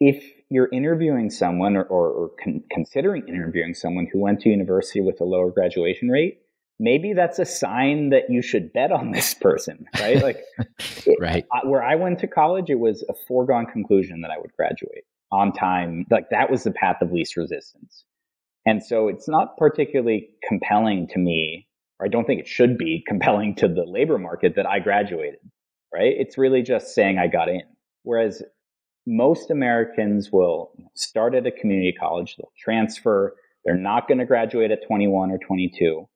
[0.00, 5.00] if you're interviewing someone or, or, or con- considering interviewing someone who went to university
[5.00, 6.40] with a lower graduation rate,
[6.78, 10.22] maybe that's a sign that you should bet on this person, right?
[10.22, 10.42] Like,
[11.20, 11.44] right.
[11.52, 15.04] It, where I went to college, it was a foregone conclusion that I would graduate
[15.32, 16.06] on time.
[16.10, 18.04] Like, that was the path of least resistance.
[18.64, 21.67] And so it's not particularly compelling to me,
[21.98, 25.38] or I don't think it should be compelling to the labor market that I graduated
[25.92, 26.14] right?
[26.16, 27.62] It's really just saying I got in.
[28.02, 28.42] Whereas
[29.06, 33.34] most Americans will start at a community college, they'll transfer,
[33.64, 36.08] they're not going to graduate at 21 or 22,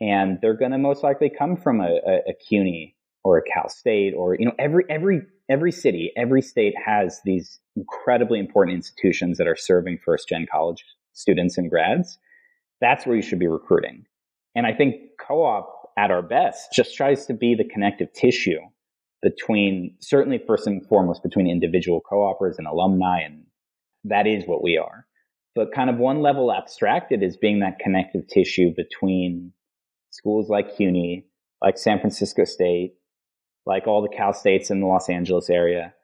[0.00, 3.68] and they're going to most likely come from a, a, a CUNY or a Cal
[3.68, 9.38] State or, you know, every, every, every city, every state has these incredibly important institutions
[9.38, 12.18] that are serving first gen college students and grads.
[12.80, 14.06] That's where you should be recruiting.
[14.56, 18.58] And I think co-op at our best just tries to be the connective tissue
[19.22, 23.44] between certainly first and foremost between individual co-opers and alumni and
[24.04, 25.06] that is what we are.
[25.54, 29.52] But kind of one level abstracted is being that connective tissue between
[30.10, 31.26] schools like CUNY,
[31.62, 32.94] like San Francisco State,
[33.64, 35.94] like all the Cal States in the Los Angeles area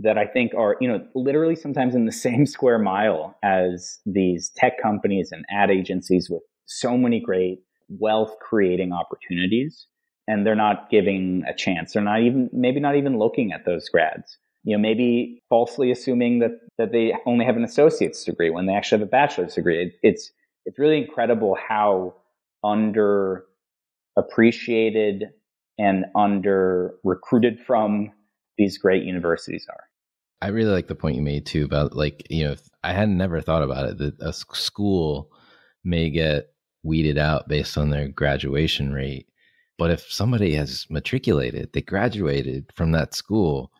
[0.00, 4.50] that I think are, you know, literally sometimes in the same square mile as these
[4.56, 9.86] tech companies and ad agencies with so many great wealth creating opportunities.
[10.26, 11.92] And they're not giving a chance.
[11.92, 14.38] They're not even, maybe not even looking at those grads.
[14.62, 18.72] You know, maybe falsely assuming that, that they only have an associate's degree when they
[18.72, 19.82] actually have a bachelor's degree.
[19.82, 20.30] It, it's,
[20.64, 22.14] it's really incredible how
[22.62, 23.44] under
[24.16, 25.24] appreciated
[25.78, 28.10] and under recruited from
[28.56, 29.84] these great universities are.
[30.40, 33.42] I really like the point you made too about like, you know, I had never
[33.42, 35.30] thought about it that a school
[35.84, 36.53] may get
[36.84, 39.26] weeded out based on their graduation rate.
[39.76, 43.72] But if somebody has matriculated, they graduated from that school,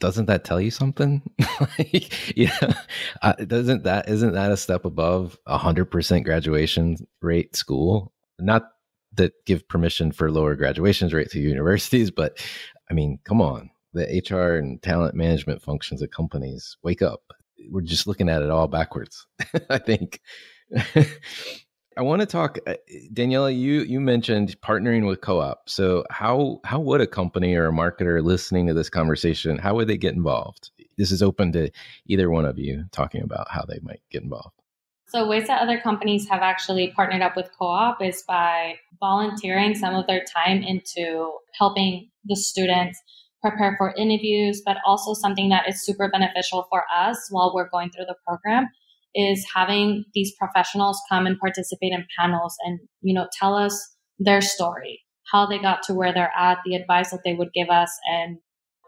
[0.00, 1.22] doesn't that tell you something?
[1.78, 2.74] like, yeah,
[3.22, 8.12] uh, doesn't that isn't that a step above a hundred percent graduation rate school?
[8.38, 8.70] Not
[9.14, 12.38] that give permission for lower graduations rate to universities, but
[12.90, 17.22] I mean, come on, the HR and talent management functions of companies wake up.
[17.70, 19.26] We're just looking at it all backwards.
[19.70, 20.20] I think.
[21.98, 22.74] I want to talk, uh,
[23.12, 23.52] Daniela.
[23.52, 25.68] You you mentioned partnering with co-op.
[25.68, 29.88] So how how would a company or a marketer listening to this conversation how would
[29.88, 30.70] they get involved?
[30.96, 31.70] This is open to
[32.06, 34.54] either one of you talking about how they might get involved.
[35.08, 39.96] So ways that other companies have actually partnered up with co-op is by volunteering some
[39.96, 43.00] of their time into helping the students
[43.40, 47.90] prepare for interviews, but also something that is super beneficial for us while we're going
[47.90, 48.68] through the program
[49.14, 54.40] is having these professionals come and participate in panels and you know tell us their
[54.40, 55.00] story
[55.32, 58.38] how they got to where they're at the advice that they would give us and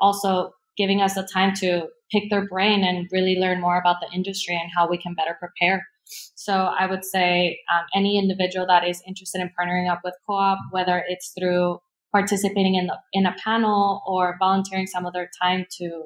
[0.01, 4.15] also giving us the time to pick their brain and really learn more about the
[4.15, 5.87] industry and how we can better prepare.
[6.35, 10.59] So i would say um, any individual that is interested in partnering up with co-op
[10.73, 11.79] whether it's through
[12.13, 16.03] participating in the in a panel or volunteering some of their time to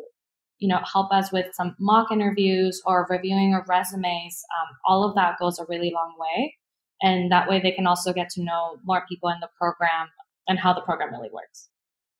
[0.58, 4.42] you know, help us with some mock interviews or reviewing our resumes.
[4.60, 6.54] Um, all of that goes a really long way.
[7.02, 10.08] And that way they can also get to know more people in the program
[10.48, 11.68] and how the program really works.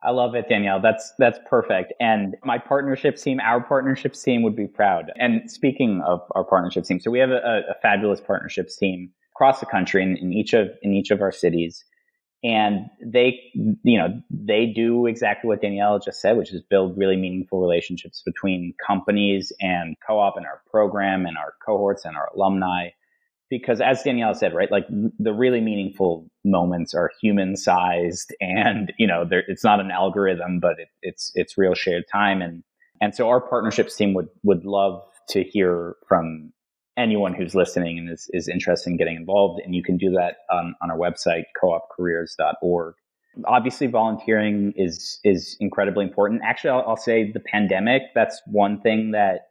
[0.03, 0.81] I love it, Danielle.
[0.83, 1.95] That's that's perfect.
[1.99, 5.11] And my partnerships team, our partnerships team would be proud.
[5.17, 9.61] And speaking of our partnerships team, so we have a, a fabulous partnerships team across
[9.61, 11.83] the country in, in each of in each of our cities
[12.45, 13.41] and they
[13.83, 18.23] you know they do exactly what danielle just said which is build really meaningful relationships
[18.25, 22.89] between companies and co-op and our program and our cohorts and our alumni.
[23.51, 24.87] Because as danielle said right like
[25.19, 30.79] the really meaningful moments are human sized and you know it's not an algorithm but
[30.79, 32.43] it, it's it's real shared time.
[32.43, 32.63] And
[33.01, 36.53] and so our partnerships team would would love to hear from
[36.97, 39.61] anyone who's listening and is, is interested in getting involved.
[39.65, 42.95] And you can do that on, our website, coopcareers.org.
[43.47, 46.43] Obviously, volunteering is is incredibly important.
[46.45, 48.03] Actually, I'll, I'll say the pandemic.
[48.15, 49.49] That's one thing that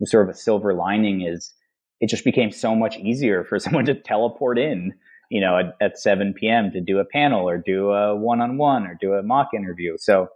[0.00, 1.52] was sort of a silver lining is
[2.00, 4.94] it just became so much easier for someone to teleport in,
[5.30, 6.70] you know, at, at 7 p.m.
[6.72, 9.96] to do a panel or do a one-on-one or do a mock interview.
[9.98, 10.28] So,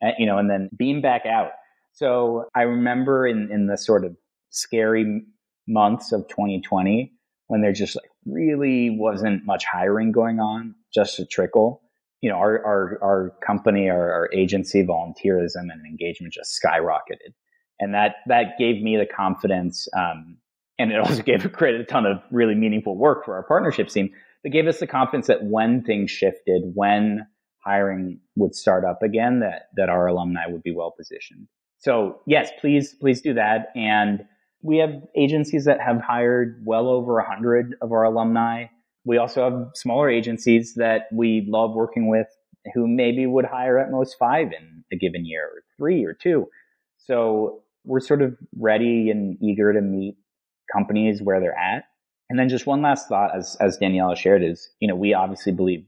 [0.00, 1.50] uh, you know, and then beam back out.
[1.92, 4.16] So I remember in, in the sort of
[4.50, 5.24] scary
[5.66, 7.12] months of 2020
[7.48, 11.82] when there just like really wasn't much hiring going on, just a trickle.
[12.20, 17.34] You know, our our our company, our, our agency, volunteerism and engagement just skyrocketed,
[17.78, 20.38] and that that gave me the confidence, um,
[20.78, 24.10] and it also gave created a ton of really meaningful work for our partnership team.
[24.42, 27.26] That gave us the confidence that when things shifted, when
[27.64, 31.46] hiring would start up again, that that our alumni would be well positioned.
[31.78, 34.24] So yes, please please do that and
[34.64, 38.64] we have agencies that have hired well over 100 of our alumni.
[39.04, 42.26] We also have smaller agencies that we love working with
[42.72, 46.46] who maybe would hire at most five in a given year, or three or two.
[46.96, 50.16] So we're sort of ready and eager to meet
[50.72, 51.84] companies where they're at.
[52.30, 55.52] And then just one last thought, as, as Daniela shared, is, you know, we obviously
[55.52, 55.84] believe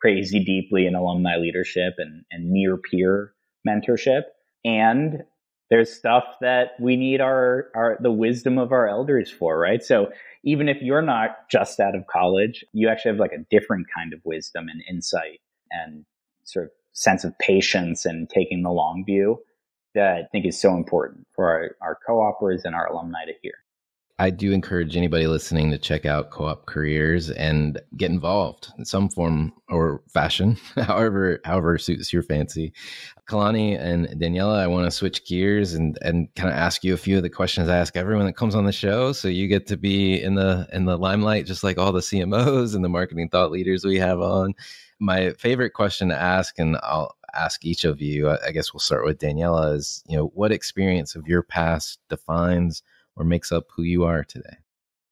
[0.00, 3.34] crazy deeply in alumni leadership and, and near peer
[3.68, 4.22] mentorship.
[4.64, 5.24] And
[5.70, 9.82] there's stuff that we need our, our the wisdom of our elders for, right?
[9.82, 10.10] So
[10.42, 14.12] even if you're not just out of college, you actually have like a different kind
[14.12, 15.40] of wisdom and insight
[15.70, 16.04] and
[16.44, 19.38] sort of sense of patience and taking the long view
[19.94, 23.54] that I think is so important for our, our co-opers and our alumni to hear.
[24.20, 29.08] I do encourage anybody listening to check out COOP Careers and get involved in some
[29.08, 32.74] form or fashion, however however suits your fancy.
[33.26, 36.98] Kalani and Daniela, I want to switch gears and and kind of ask you a
[36.98, 39.66] few of the questions I ask everyone that comes on the show, so you get
[39.68, 43.30] to be in the in the limelight, just like all the CMOs and the marketing
[43.30, 44.52] thought leaders we have on.
[44.98, 48.28] My favorite question to ask, and I'll ask each of you.
[48.28, 49.76] I guess we'll start with Daniela.
[49.76, 52.82] Is you know what experience of your past defines
[53.20, 54.56] or makes up who you are today?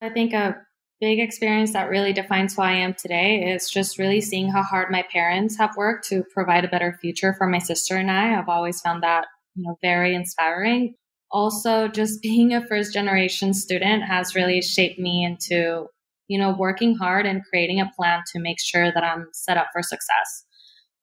[0.00, 0.56] I think a
[0.98, 4.90] big experience that really defines who I am today is just really seeing how hard
[4.90, 8.36] my parents have worked to provide a better future for my sister and I.
[8.36, 10.94] I've always found that, you know, very inspiring.
[11.30, 15.86] Also, just being a first generation student has really shaped me into,
[16.28, 19.68] you know, working hard and creating a plan to make sure that I'm set up
[19.72, 20.46] for success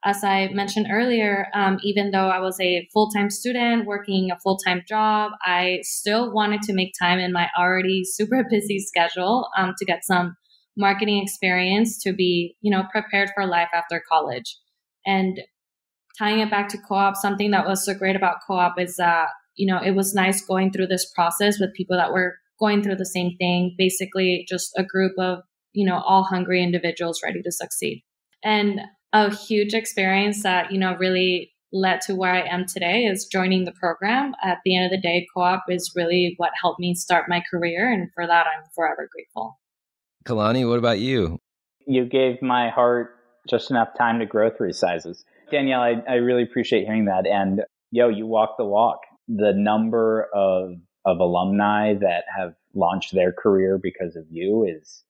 [0.06, 4.40] as I mentioned earlier, um, even though I was a full time student working a
[4.40, 9.50] full time job, I still wanted to make time in my already super busy schedule
[9.58, 10.38] um, to get some
[10.78, 14.58] marketing experience to be, you know, prepared for life after college.
[15.08, 15.40] And
[16.20, 18.98] tying it back to co op, something that was so great about co op is
[18.98, 22.84] that, you know, it was nice going through this process with people that were going
[22.84, 25.40] through the same thing, basically just a group of,
[25.74, 28.04] you know, all hungry individuals ready to succeed.
[28.44, 28.82] And
[29.16, 33.64] a huge experience that, you know, really led to where I am today is joining
[33.64, 34.34] the program.
[34.44, 37.42] At the end of the day, co op is really what helped me start my
[37.50, 37.92] career.
[37.92, 39.58] And for that, I'm forever grateful.
[40.26, 41.40] Kalani, what about you?
[41.88, 43.16] You gave my heart
[43.48, 45.24] just enough time to grow three sizes.
[45.50, 47.26] Danielle, I, I really appreciate hearing that.
[47.26, 47.62] And
[47.92, 49.00] yo, you walk the walk.
[49.30, 50.74] The number of,
[51.06, 55.04] of alumni that have launched their career because of you is,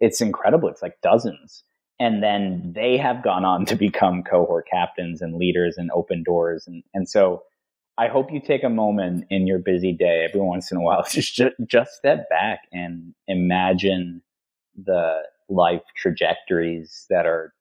[0.00, 0.68] it's incredible.
[0.68, 1.64] It's like dozens.
[1.98, 6.64] And then they have gone on to become cohort captains and leaders and open doors.
[6.66, 7.42] And, and so
[7.98, 11.04] I hope you take a moment in your busy day every once in a while,
[11.10, 14.22] just, just step back and imagine
[14.76, 17.54] the life trajectories that are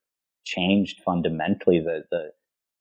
[0.44, 2.32] changed fundamentally, the, the,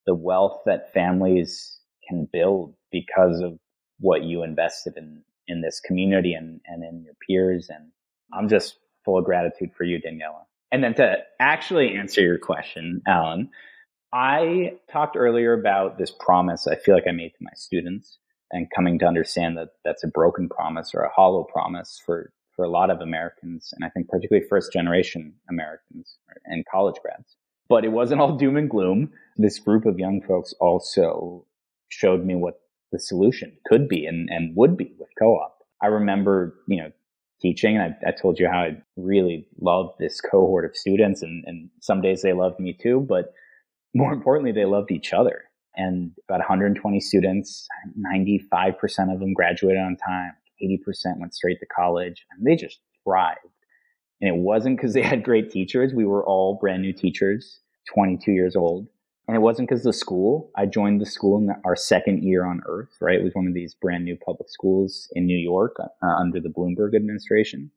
[0.06, 1.78] the wealth that families
[2.08, 3.58] can build because of
[4.00, 7.68] what you invested in, in this community and, and in your peers.
[7.70, 7.90] And
[8.32, 10.44] I'm just full of gratitude for you, Daniela.
[10.74, 13.48] And then to actually answer your question, Alan,
[14.12, 18.18] I talked earlier about this promise I feel like I made to my students
[18.50, 22.64] and coming to understand that that's a broken promise or a hollow promise for, for
[22.64, 23.72] a lot of Americans.
[23.72, 27.36] And I think particularly first generation Americans and college grads.
[27.68, 29.12] But it wasn't all doom and gloom.
[29.36, 31.46] This group of young folks also
[31.88, 32.58] showed me what
[32.90, 35.56] the solution could be and, and would be with co-op.
[35.80, 36.90] I remember, you know,
[37.40, 37.78] teaching.
[37.78, 42.00] I, I, told you how I really loved this cohort of students, and, and some
[42.00, 43.32] days they loved me too, but
[43.94, 45.44] more importantly, they loved each other.
[45.76, 47.66] And about 120 students,
[47.98, 50.32] 95% of them graduated on time,
[50.62, 53.38] 80% went straight to college, and they just thrived.
[54.20, 55.92] And it wasn't because they had great teachers.
[55.92, 57.60] We were all brand new teachers,
[57.92, 58.86] 22 years old.
[59.26, 60.50] And it wasn't because the school.
[60.56, 63.18] I joined the school in our second year on Earth, right?
[63.18, 66.50] It was one of these brand new public schools in New York uh, under the
[66.50, 67.70] Bloomberg administration.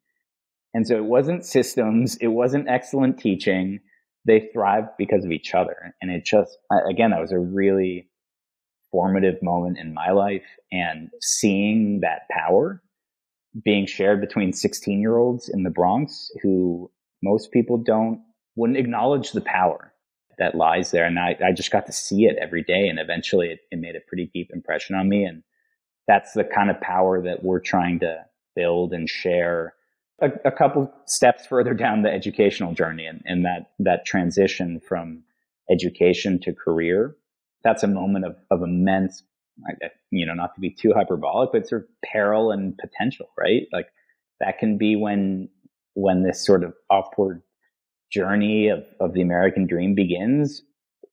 [0.74, 2.18] And so it wasn't systems.
[2.18, 3.80] It wasn't excellent teaching.
[4.26, 5.96] They thrived because of each other.
[6.02, 6.58] And it just,
[6.90, 8.10] again, that was a really
[8.92, 10.46] formative moment in my life.
[10.72, 12.82] And seeing that power
[13.64, 16.92] being shared between 16 year olds in the Bronx who
[17.24, 18.22] most people don't,
[18.56, 19.94] wouldn't acknowledge the power
[20.38, 21.06] that lies there.
[21.06, 22.88] And I, I just got to see it every day.
[22.88, 25.24] And eventually it, it made a pretty deep impression on me.
[25.24, 25.44] And
[26.08, 28.26] that's the kind of power that we're trying to
[28.56, 29.74] build and share
[30.22, 35.24] a, a couple steps further down the educational journey and, and that, that transition from
[35.70, 37.16] education to career.
[37.64, 39.24] That's a moment of, of immense,
[40.12, 43.68] you know, not to be too hyperbolic, but sort of peril and potential, right?
[43.74, 43.88] Like
[44.40, 45.50] that can be when,
[45.94, 47.42] when this sort of upward
[48.12, 50.62] journey of, of the American dream begins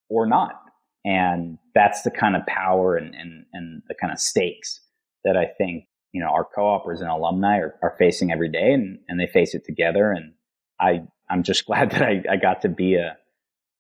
[0.09, 0.61] or not.
[1.05, 4.81] And that's the kind of power and, and, and the kind of stakes
[5.25, 8.99] that I think, you know, our co-opers and alumni are, are facing every day and,
[9.09, 10.13] and they face it together.
[10.13, 10.33] And
[10.81, 13.17] I, I'm just glad that I, I got to be a,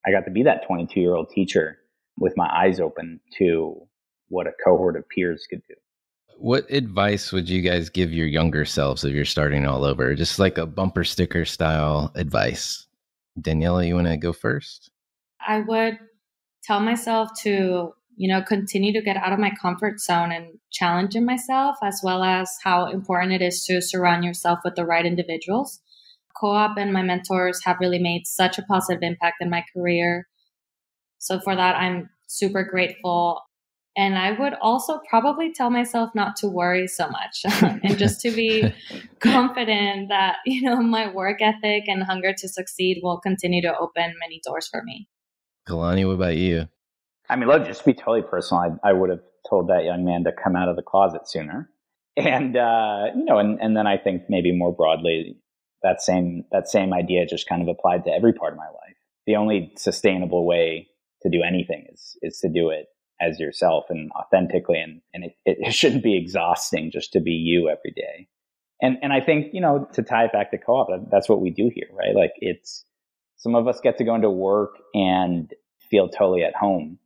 [0.06, 1.78] I got to be that 22 year old teacher
[2.18, 3.80] with my eyes open to
[4.28, 5.74] what a cohort of peers could do.
[6.36, 10.14] What advice would you guys give your younger selves if you're starting all over?
[10.14, 12.86] Just like a bumper sticker style advice.
[13.38, 14.90] Daniela, you want to go first?
[15.46, 15.98] I would
[16.62, 21.24] tell myself to, you know, continue to get out of my comfort zone and challenging
[21.24, 25.80] myself, as well as how important it is to surround yourself with the right individuals.
[26.40, 30.26] Co op and my mentors have really made such a positive impact in my career.
[31.18, 33.40] So for that, I'm super grateful.
[33.96, 38.32] And I would also probably tell myself not to worry so much and just to
[38.32, 38.72] be
[39.20, 44.14] confident that, you know, my work ethic and hunger to succeed will continue to open
[44.20, 45.08] many doors for me.
[45.68, 46.68] Kalani, what about you?
[47.28, 50.04] I mean, look, just to be totally personal, I, I would have told that young
[50.04, 51.70] man to come out of the closet sooner.
[52.16, 55.36] And, uh, you know, and, and then I think maybe more broadly,
[55.82, 58.96] that same, that same idea just kind of applied to every part of my life.
[59.26, 60.86] The only sustainable way
[61.22, 62.86] to do anything is, is to do it
[63.20, 64.80] as yourself and authentically.
[64.80, 68.28] And, and it, it shouldn't be exhausting just to be you every day.
[68.82, 71.50] And, and I think, you know, to tie it back to co-op, that's what we
[71.50, 72.14] do here, right?
[72.14, 72.84] Like it's,
[73.36, 75.52] some of us get to go into work and
[75.90, 76.98] feel totally at home.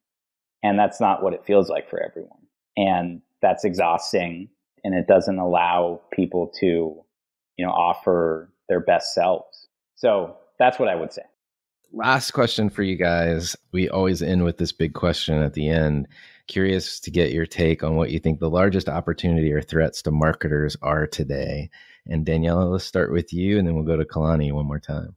[0.62, 2.38] And that's not what it feels like for everyone.
[2.76, 4.48] And that's exhausting
[4.84, 6.66] and it doesn't allow people to,
[7.56, 9.68] you know, offer their best selves.
[9.96, 11.22] So that's what I would say.
[11.92, 13.56] Last question for you guys.
[13.72, 16.06] We always end with this big question at the end.
[16.46, 20.10] Curious to get your take on what you think the largest opportunity or threats to
[20.10, 21.70] marketers are today.
[22.06, 25.16] And Daniela, let's start with you and then we'll go to Kalani one more time.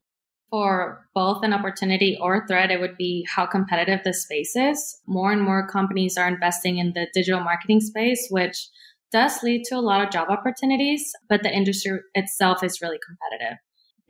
[0.50, 5.00] For both an opportunity or threat, it would be how competitive the space is.
[5.08, 8.70] More and more companies are investing in the digital marketing space, which
[9.12, 13.58] does lead to a lot of job opportunities, but the industry itself is really competitive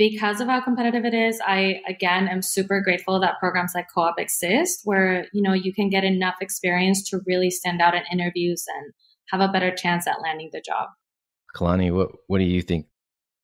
[0.10, 4.20] because of how competitive it is, I again am super grateful that programs like Co-op
[4.20, 8.66] exist where, you know, you can get enough experience to really stand out in interviews
[8.76, 8.94] and
[9.28, 10.90] have a better chance at landing the job.
[11.56, 12.88] Kalani, what what do you think?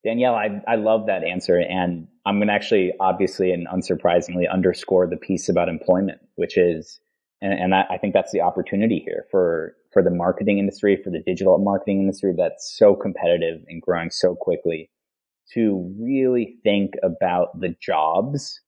[0.03, 1.59] Danielle, I, I love that answer.
[1.59, 6.99] And I'm going to actually, obviously and unsurprisingly, underscore the piece about employment, which is,
[7.41, 11.11] and, and I, I think that's the opportunity here for, for the marketing industry, for
[11.11, 14.89] the digital marketing industry that's so competitive and growing so quickly
[15.53, 18.59] to really think about the jobs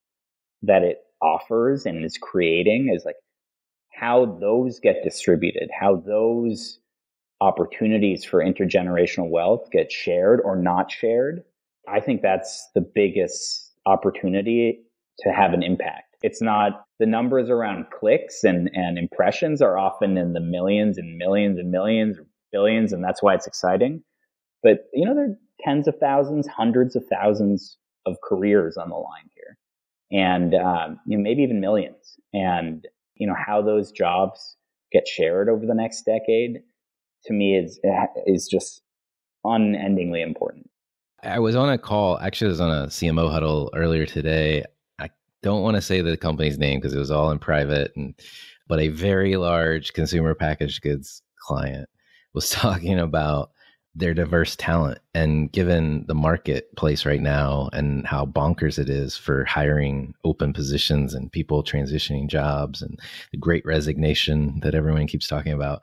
[0.62, 3.16] that it offers and is creating is like
[3.94, 6.80] how those get distributed, how those
[7.42, 11.44] opportunities for intergenerational wealth get shared or not shared.
[11.88, 14.82] I think that's the biggest opportunity
[15.20, 16.16] to have an impact.
[16.22, 21.18] It's not the numbers around clicks and, and impressions are often in the millions and
[21.18, 22.18] millions and millions,
[22.52, 24.04] billions, and that's why it's exciting.
[24.62, 29.30] But you know, there tens of thousands, hundreds of thousands of careers on the line
[29.36, 29.58] here,
[30.12, 32.16] and um, you know maybe even millions.
[32.34, 32.86] And
[33.16, 34.56] you know how those jobs
[34.92, 36.62] get shared over the next decade
[37.26, 37.80] to me is
[38.26, 38.82] is just
[39.44, 40.70] unendingly important.
[41.24, 42.18] I was on a call.
[42.20, 44.64] Actually, I was on a CMO huddle earlier today.
[45.00, 45.10] I
[45.44, 48.14] don't want to say the company's name because it was all in private, and
[48.68, 51.90] but a very large consumer packaged goods client
[52.34, 53.52] was talking about
[53.96, 55.00] their diverse talent.
[55.14, 61.14] And given the marketplace right now and how bonkers it is for hiring open positions
[61.14, 63.00] and people transitioning jobs and
[63.32, 65.82] the great resignation that everyone keeps talking about,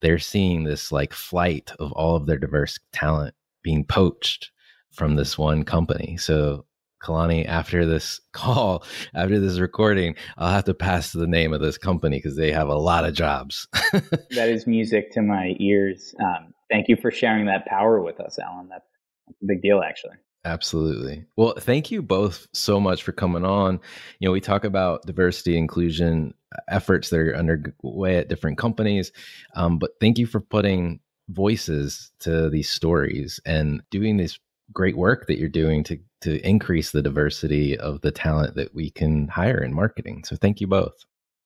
[0.00, 4.50] they're seeing this like flight of all of their diverse talent being poached
[4.90, 6.16] from this one company.
[6.16, 6.66] So
[7.04, 8.84] Kalani, after this call,
[9.14, 12.68] after this recording, I'll have to pass the name of this company because they have
[12.68, 13.68] a lot of jobs.
[13.92, 16.14] that is music to my ears.
[16.20, 18.68] Um, thank you for sharing that power with us, Alan.
[18.68, 18.86] That's,
[19.26, 20.16] that's a big deal, actually.
[20.44, 21.24] Absolutely.
[21.36, 23.80] Well, thank you both so much for coming on.
[24.18, 26.34] You know, we talk about diversity inclusion
[26.68, 29.12] efforts that are underway at different companies,
[29.54, 31.00] um, but thank you for putting
[31.30, 34.38] voices to these stories and doing this
[34.72, 38.90] great work that you're doing to to increase the diversity of the talent that we
[38.90, 40.24] can hire in marketing.
[40.24, 41.04] So thank you both.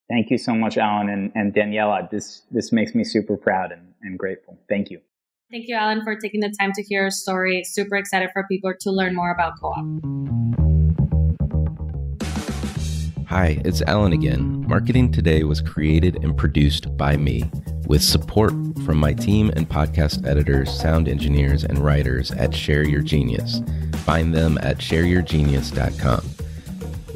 [0.08, 2.08] Thank you so much, Alan and, and Daniela.
[2.10, 4.58] This this makes me super proud and, and grateful.
[4.68, 5.00] Thank you.
[5.50, 7.64] Thank you, Alan, for taking the time to hear our story.
[7.64, 9.86] Super excited for people to learn more about co op.
[13.28, 14.66] Hi, it's Alan again.
[14.68, 17.50] Marketing Today was created and produced by me
[17.86, 18.52] with support
[18.84, 23.62] from my team and podcast editors, sound engineers, and writers at Share Your Genius.
[24.04, 26.24] Find them at shareyourgenius.com.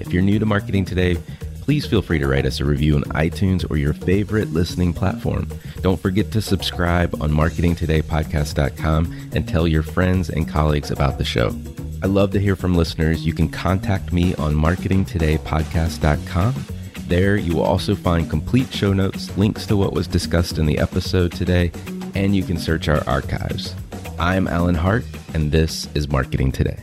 [0.01, 1.19] If you're new to Marketing Today,
[1.73, 5.49] please feel free to write us a review on iTunes or your favorite listening platform.
[5.81, 11.57] Don't forget to subscribe on marketingtodaypodcast.com and tell your friends and colleagues about the show.
[12.03, 13.25] I love to hear from listeners.
[13.25, 16.55] You can contact me on marketingtodaypodcast.com.
[17.07, 20.77] There, you will also find complete show notes, links to what was discussed in the
[20.77, 21.73] episode today,
[22.15, 23.75] and you can search our archives.
[24.19, 26.83] I'm Alan Hart, and this is Marketing Today.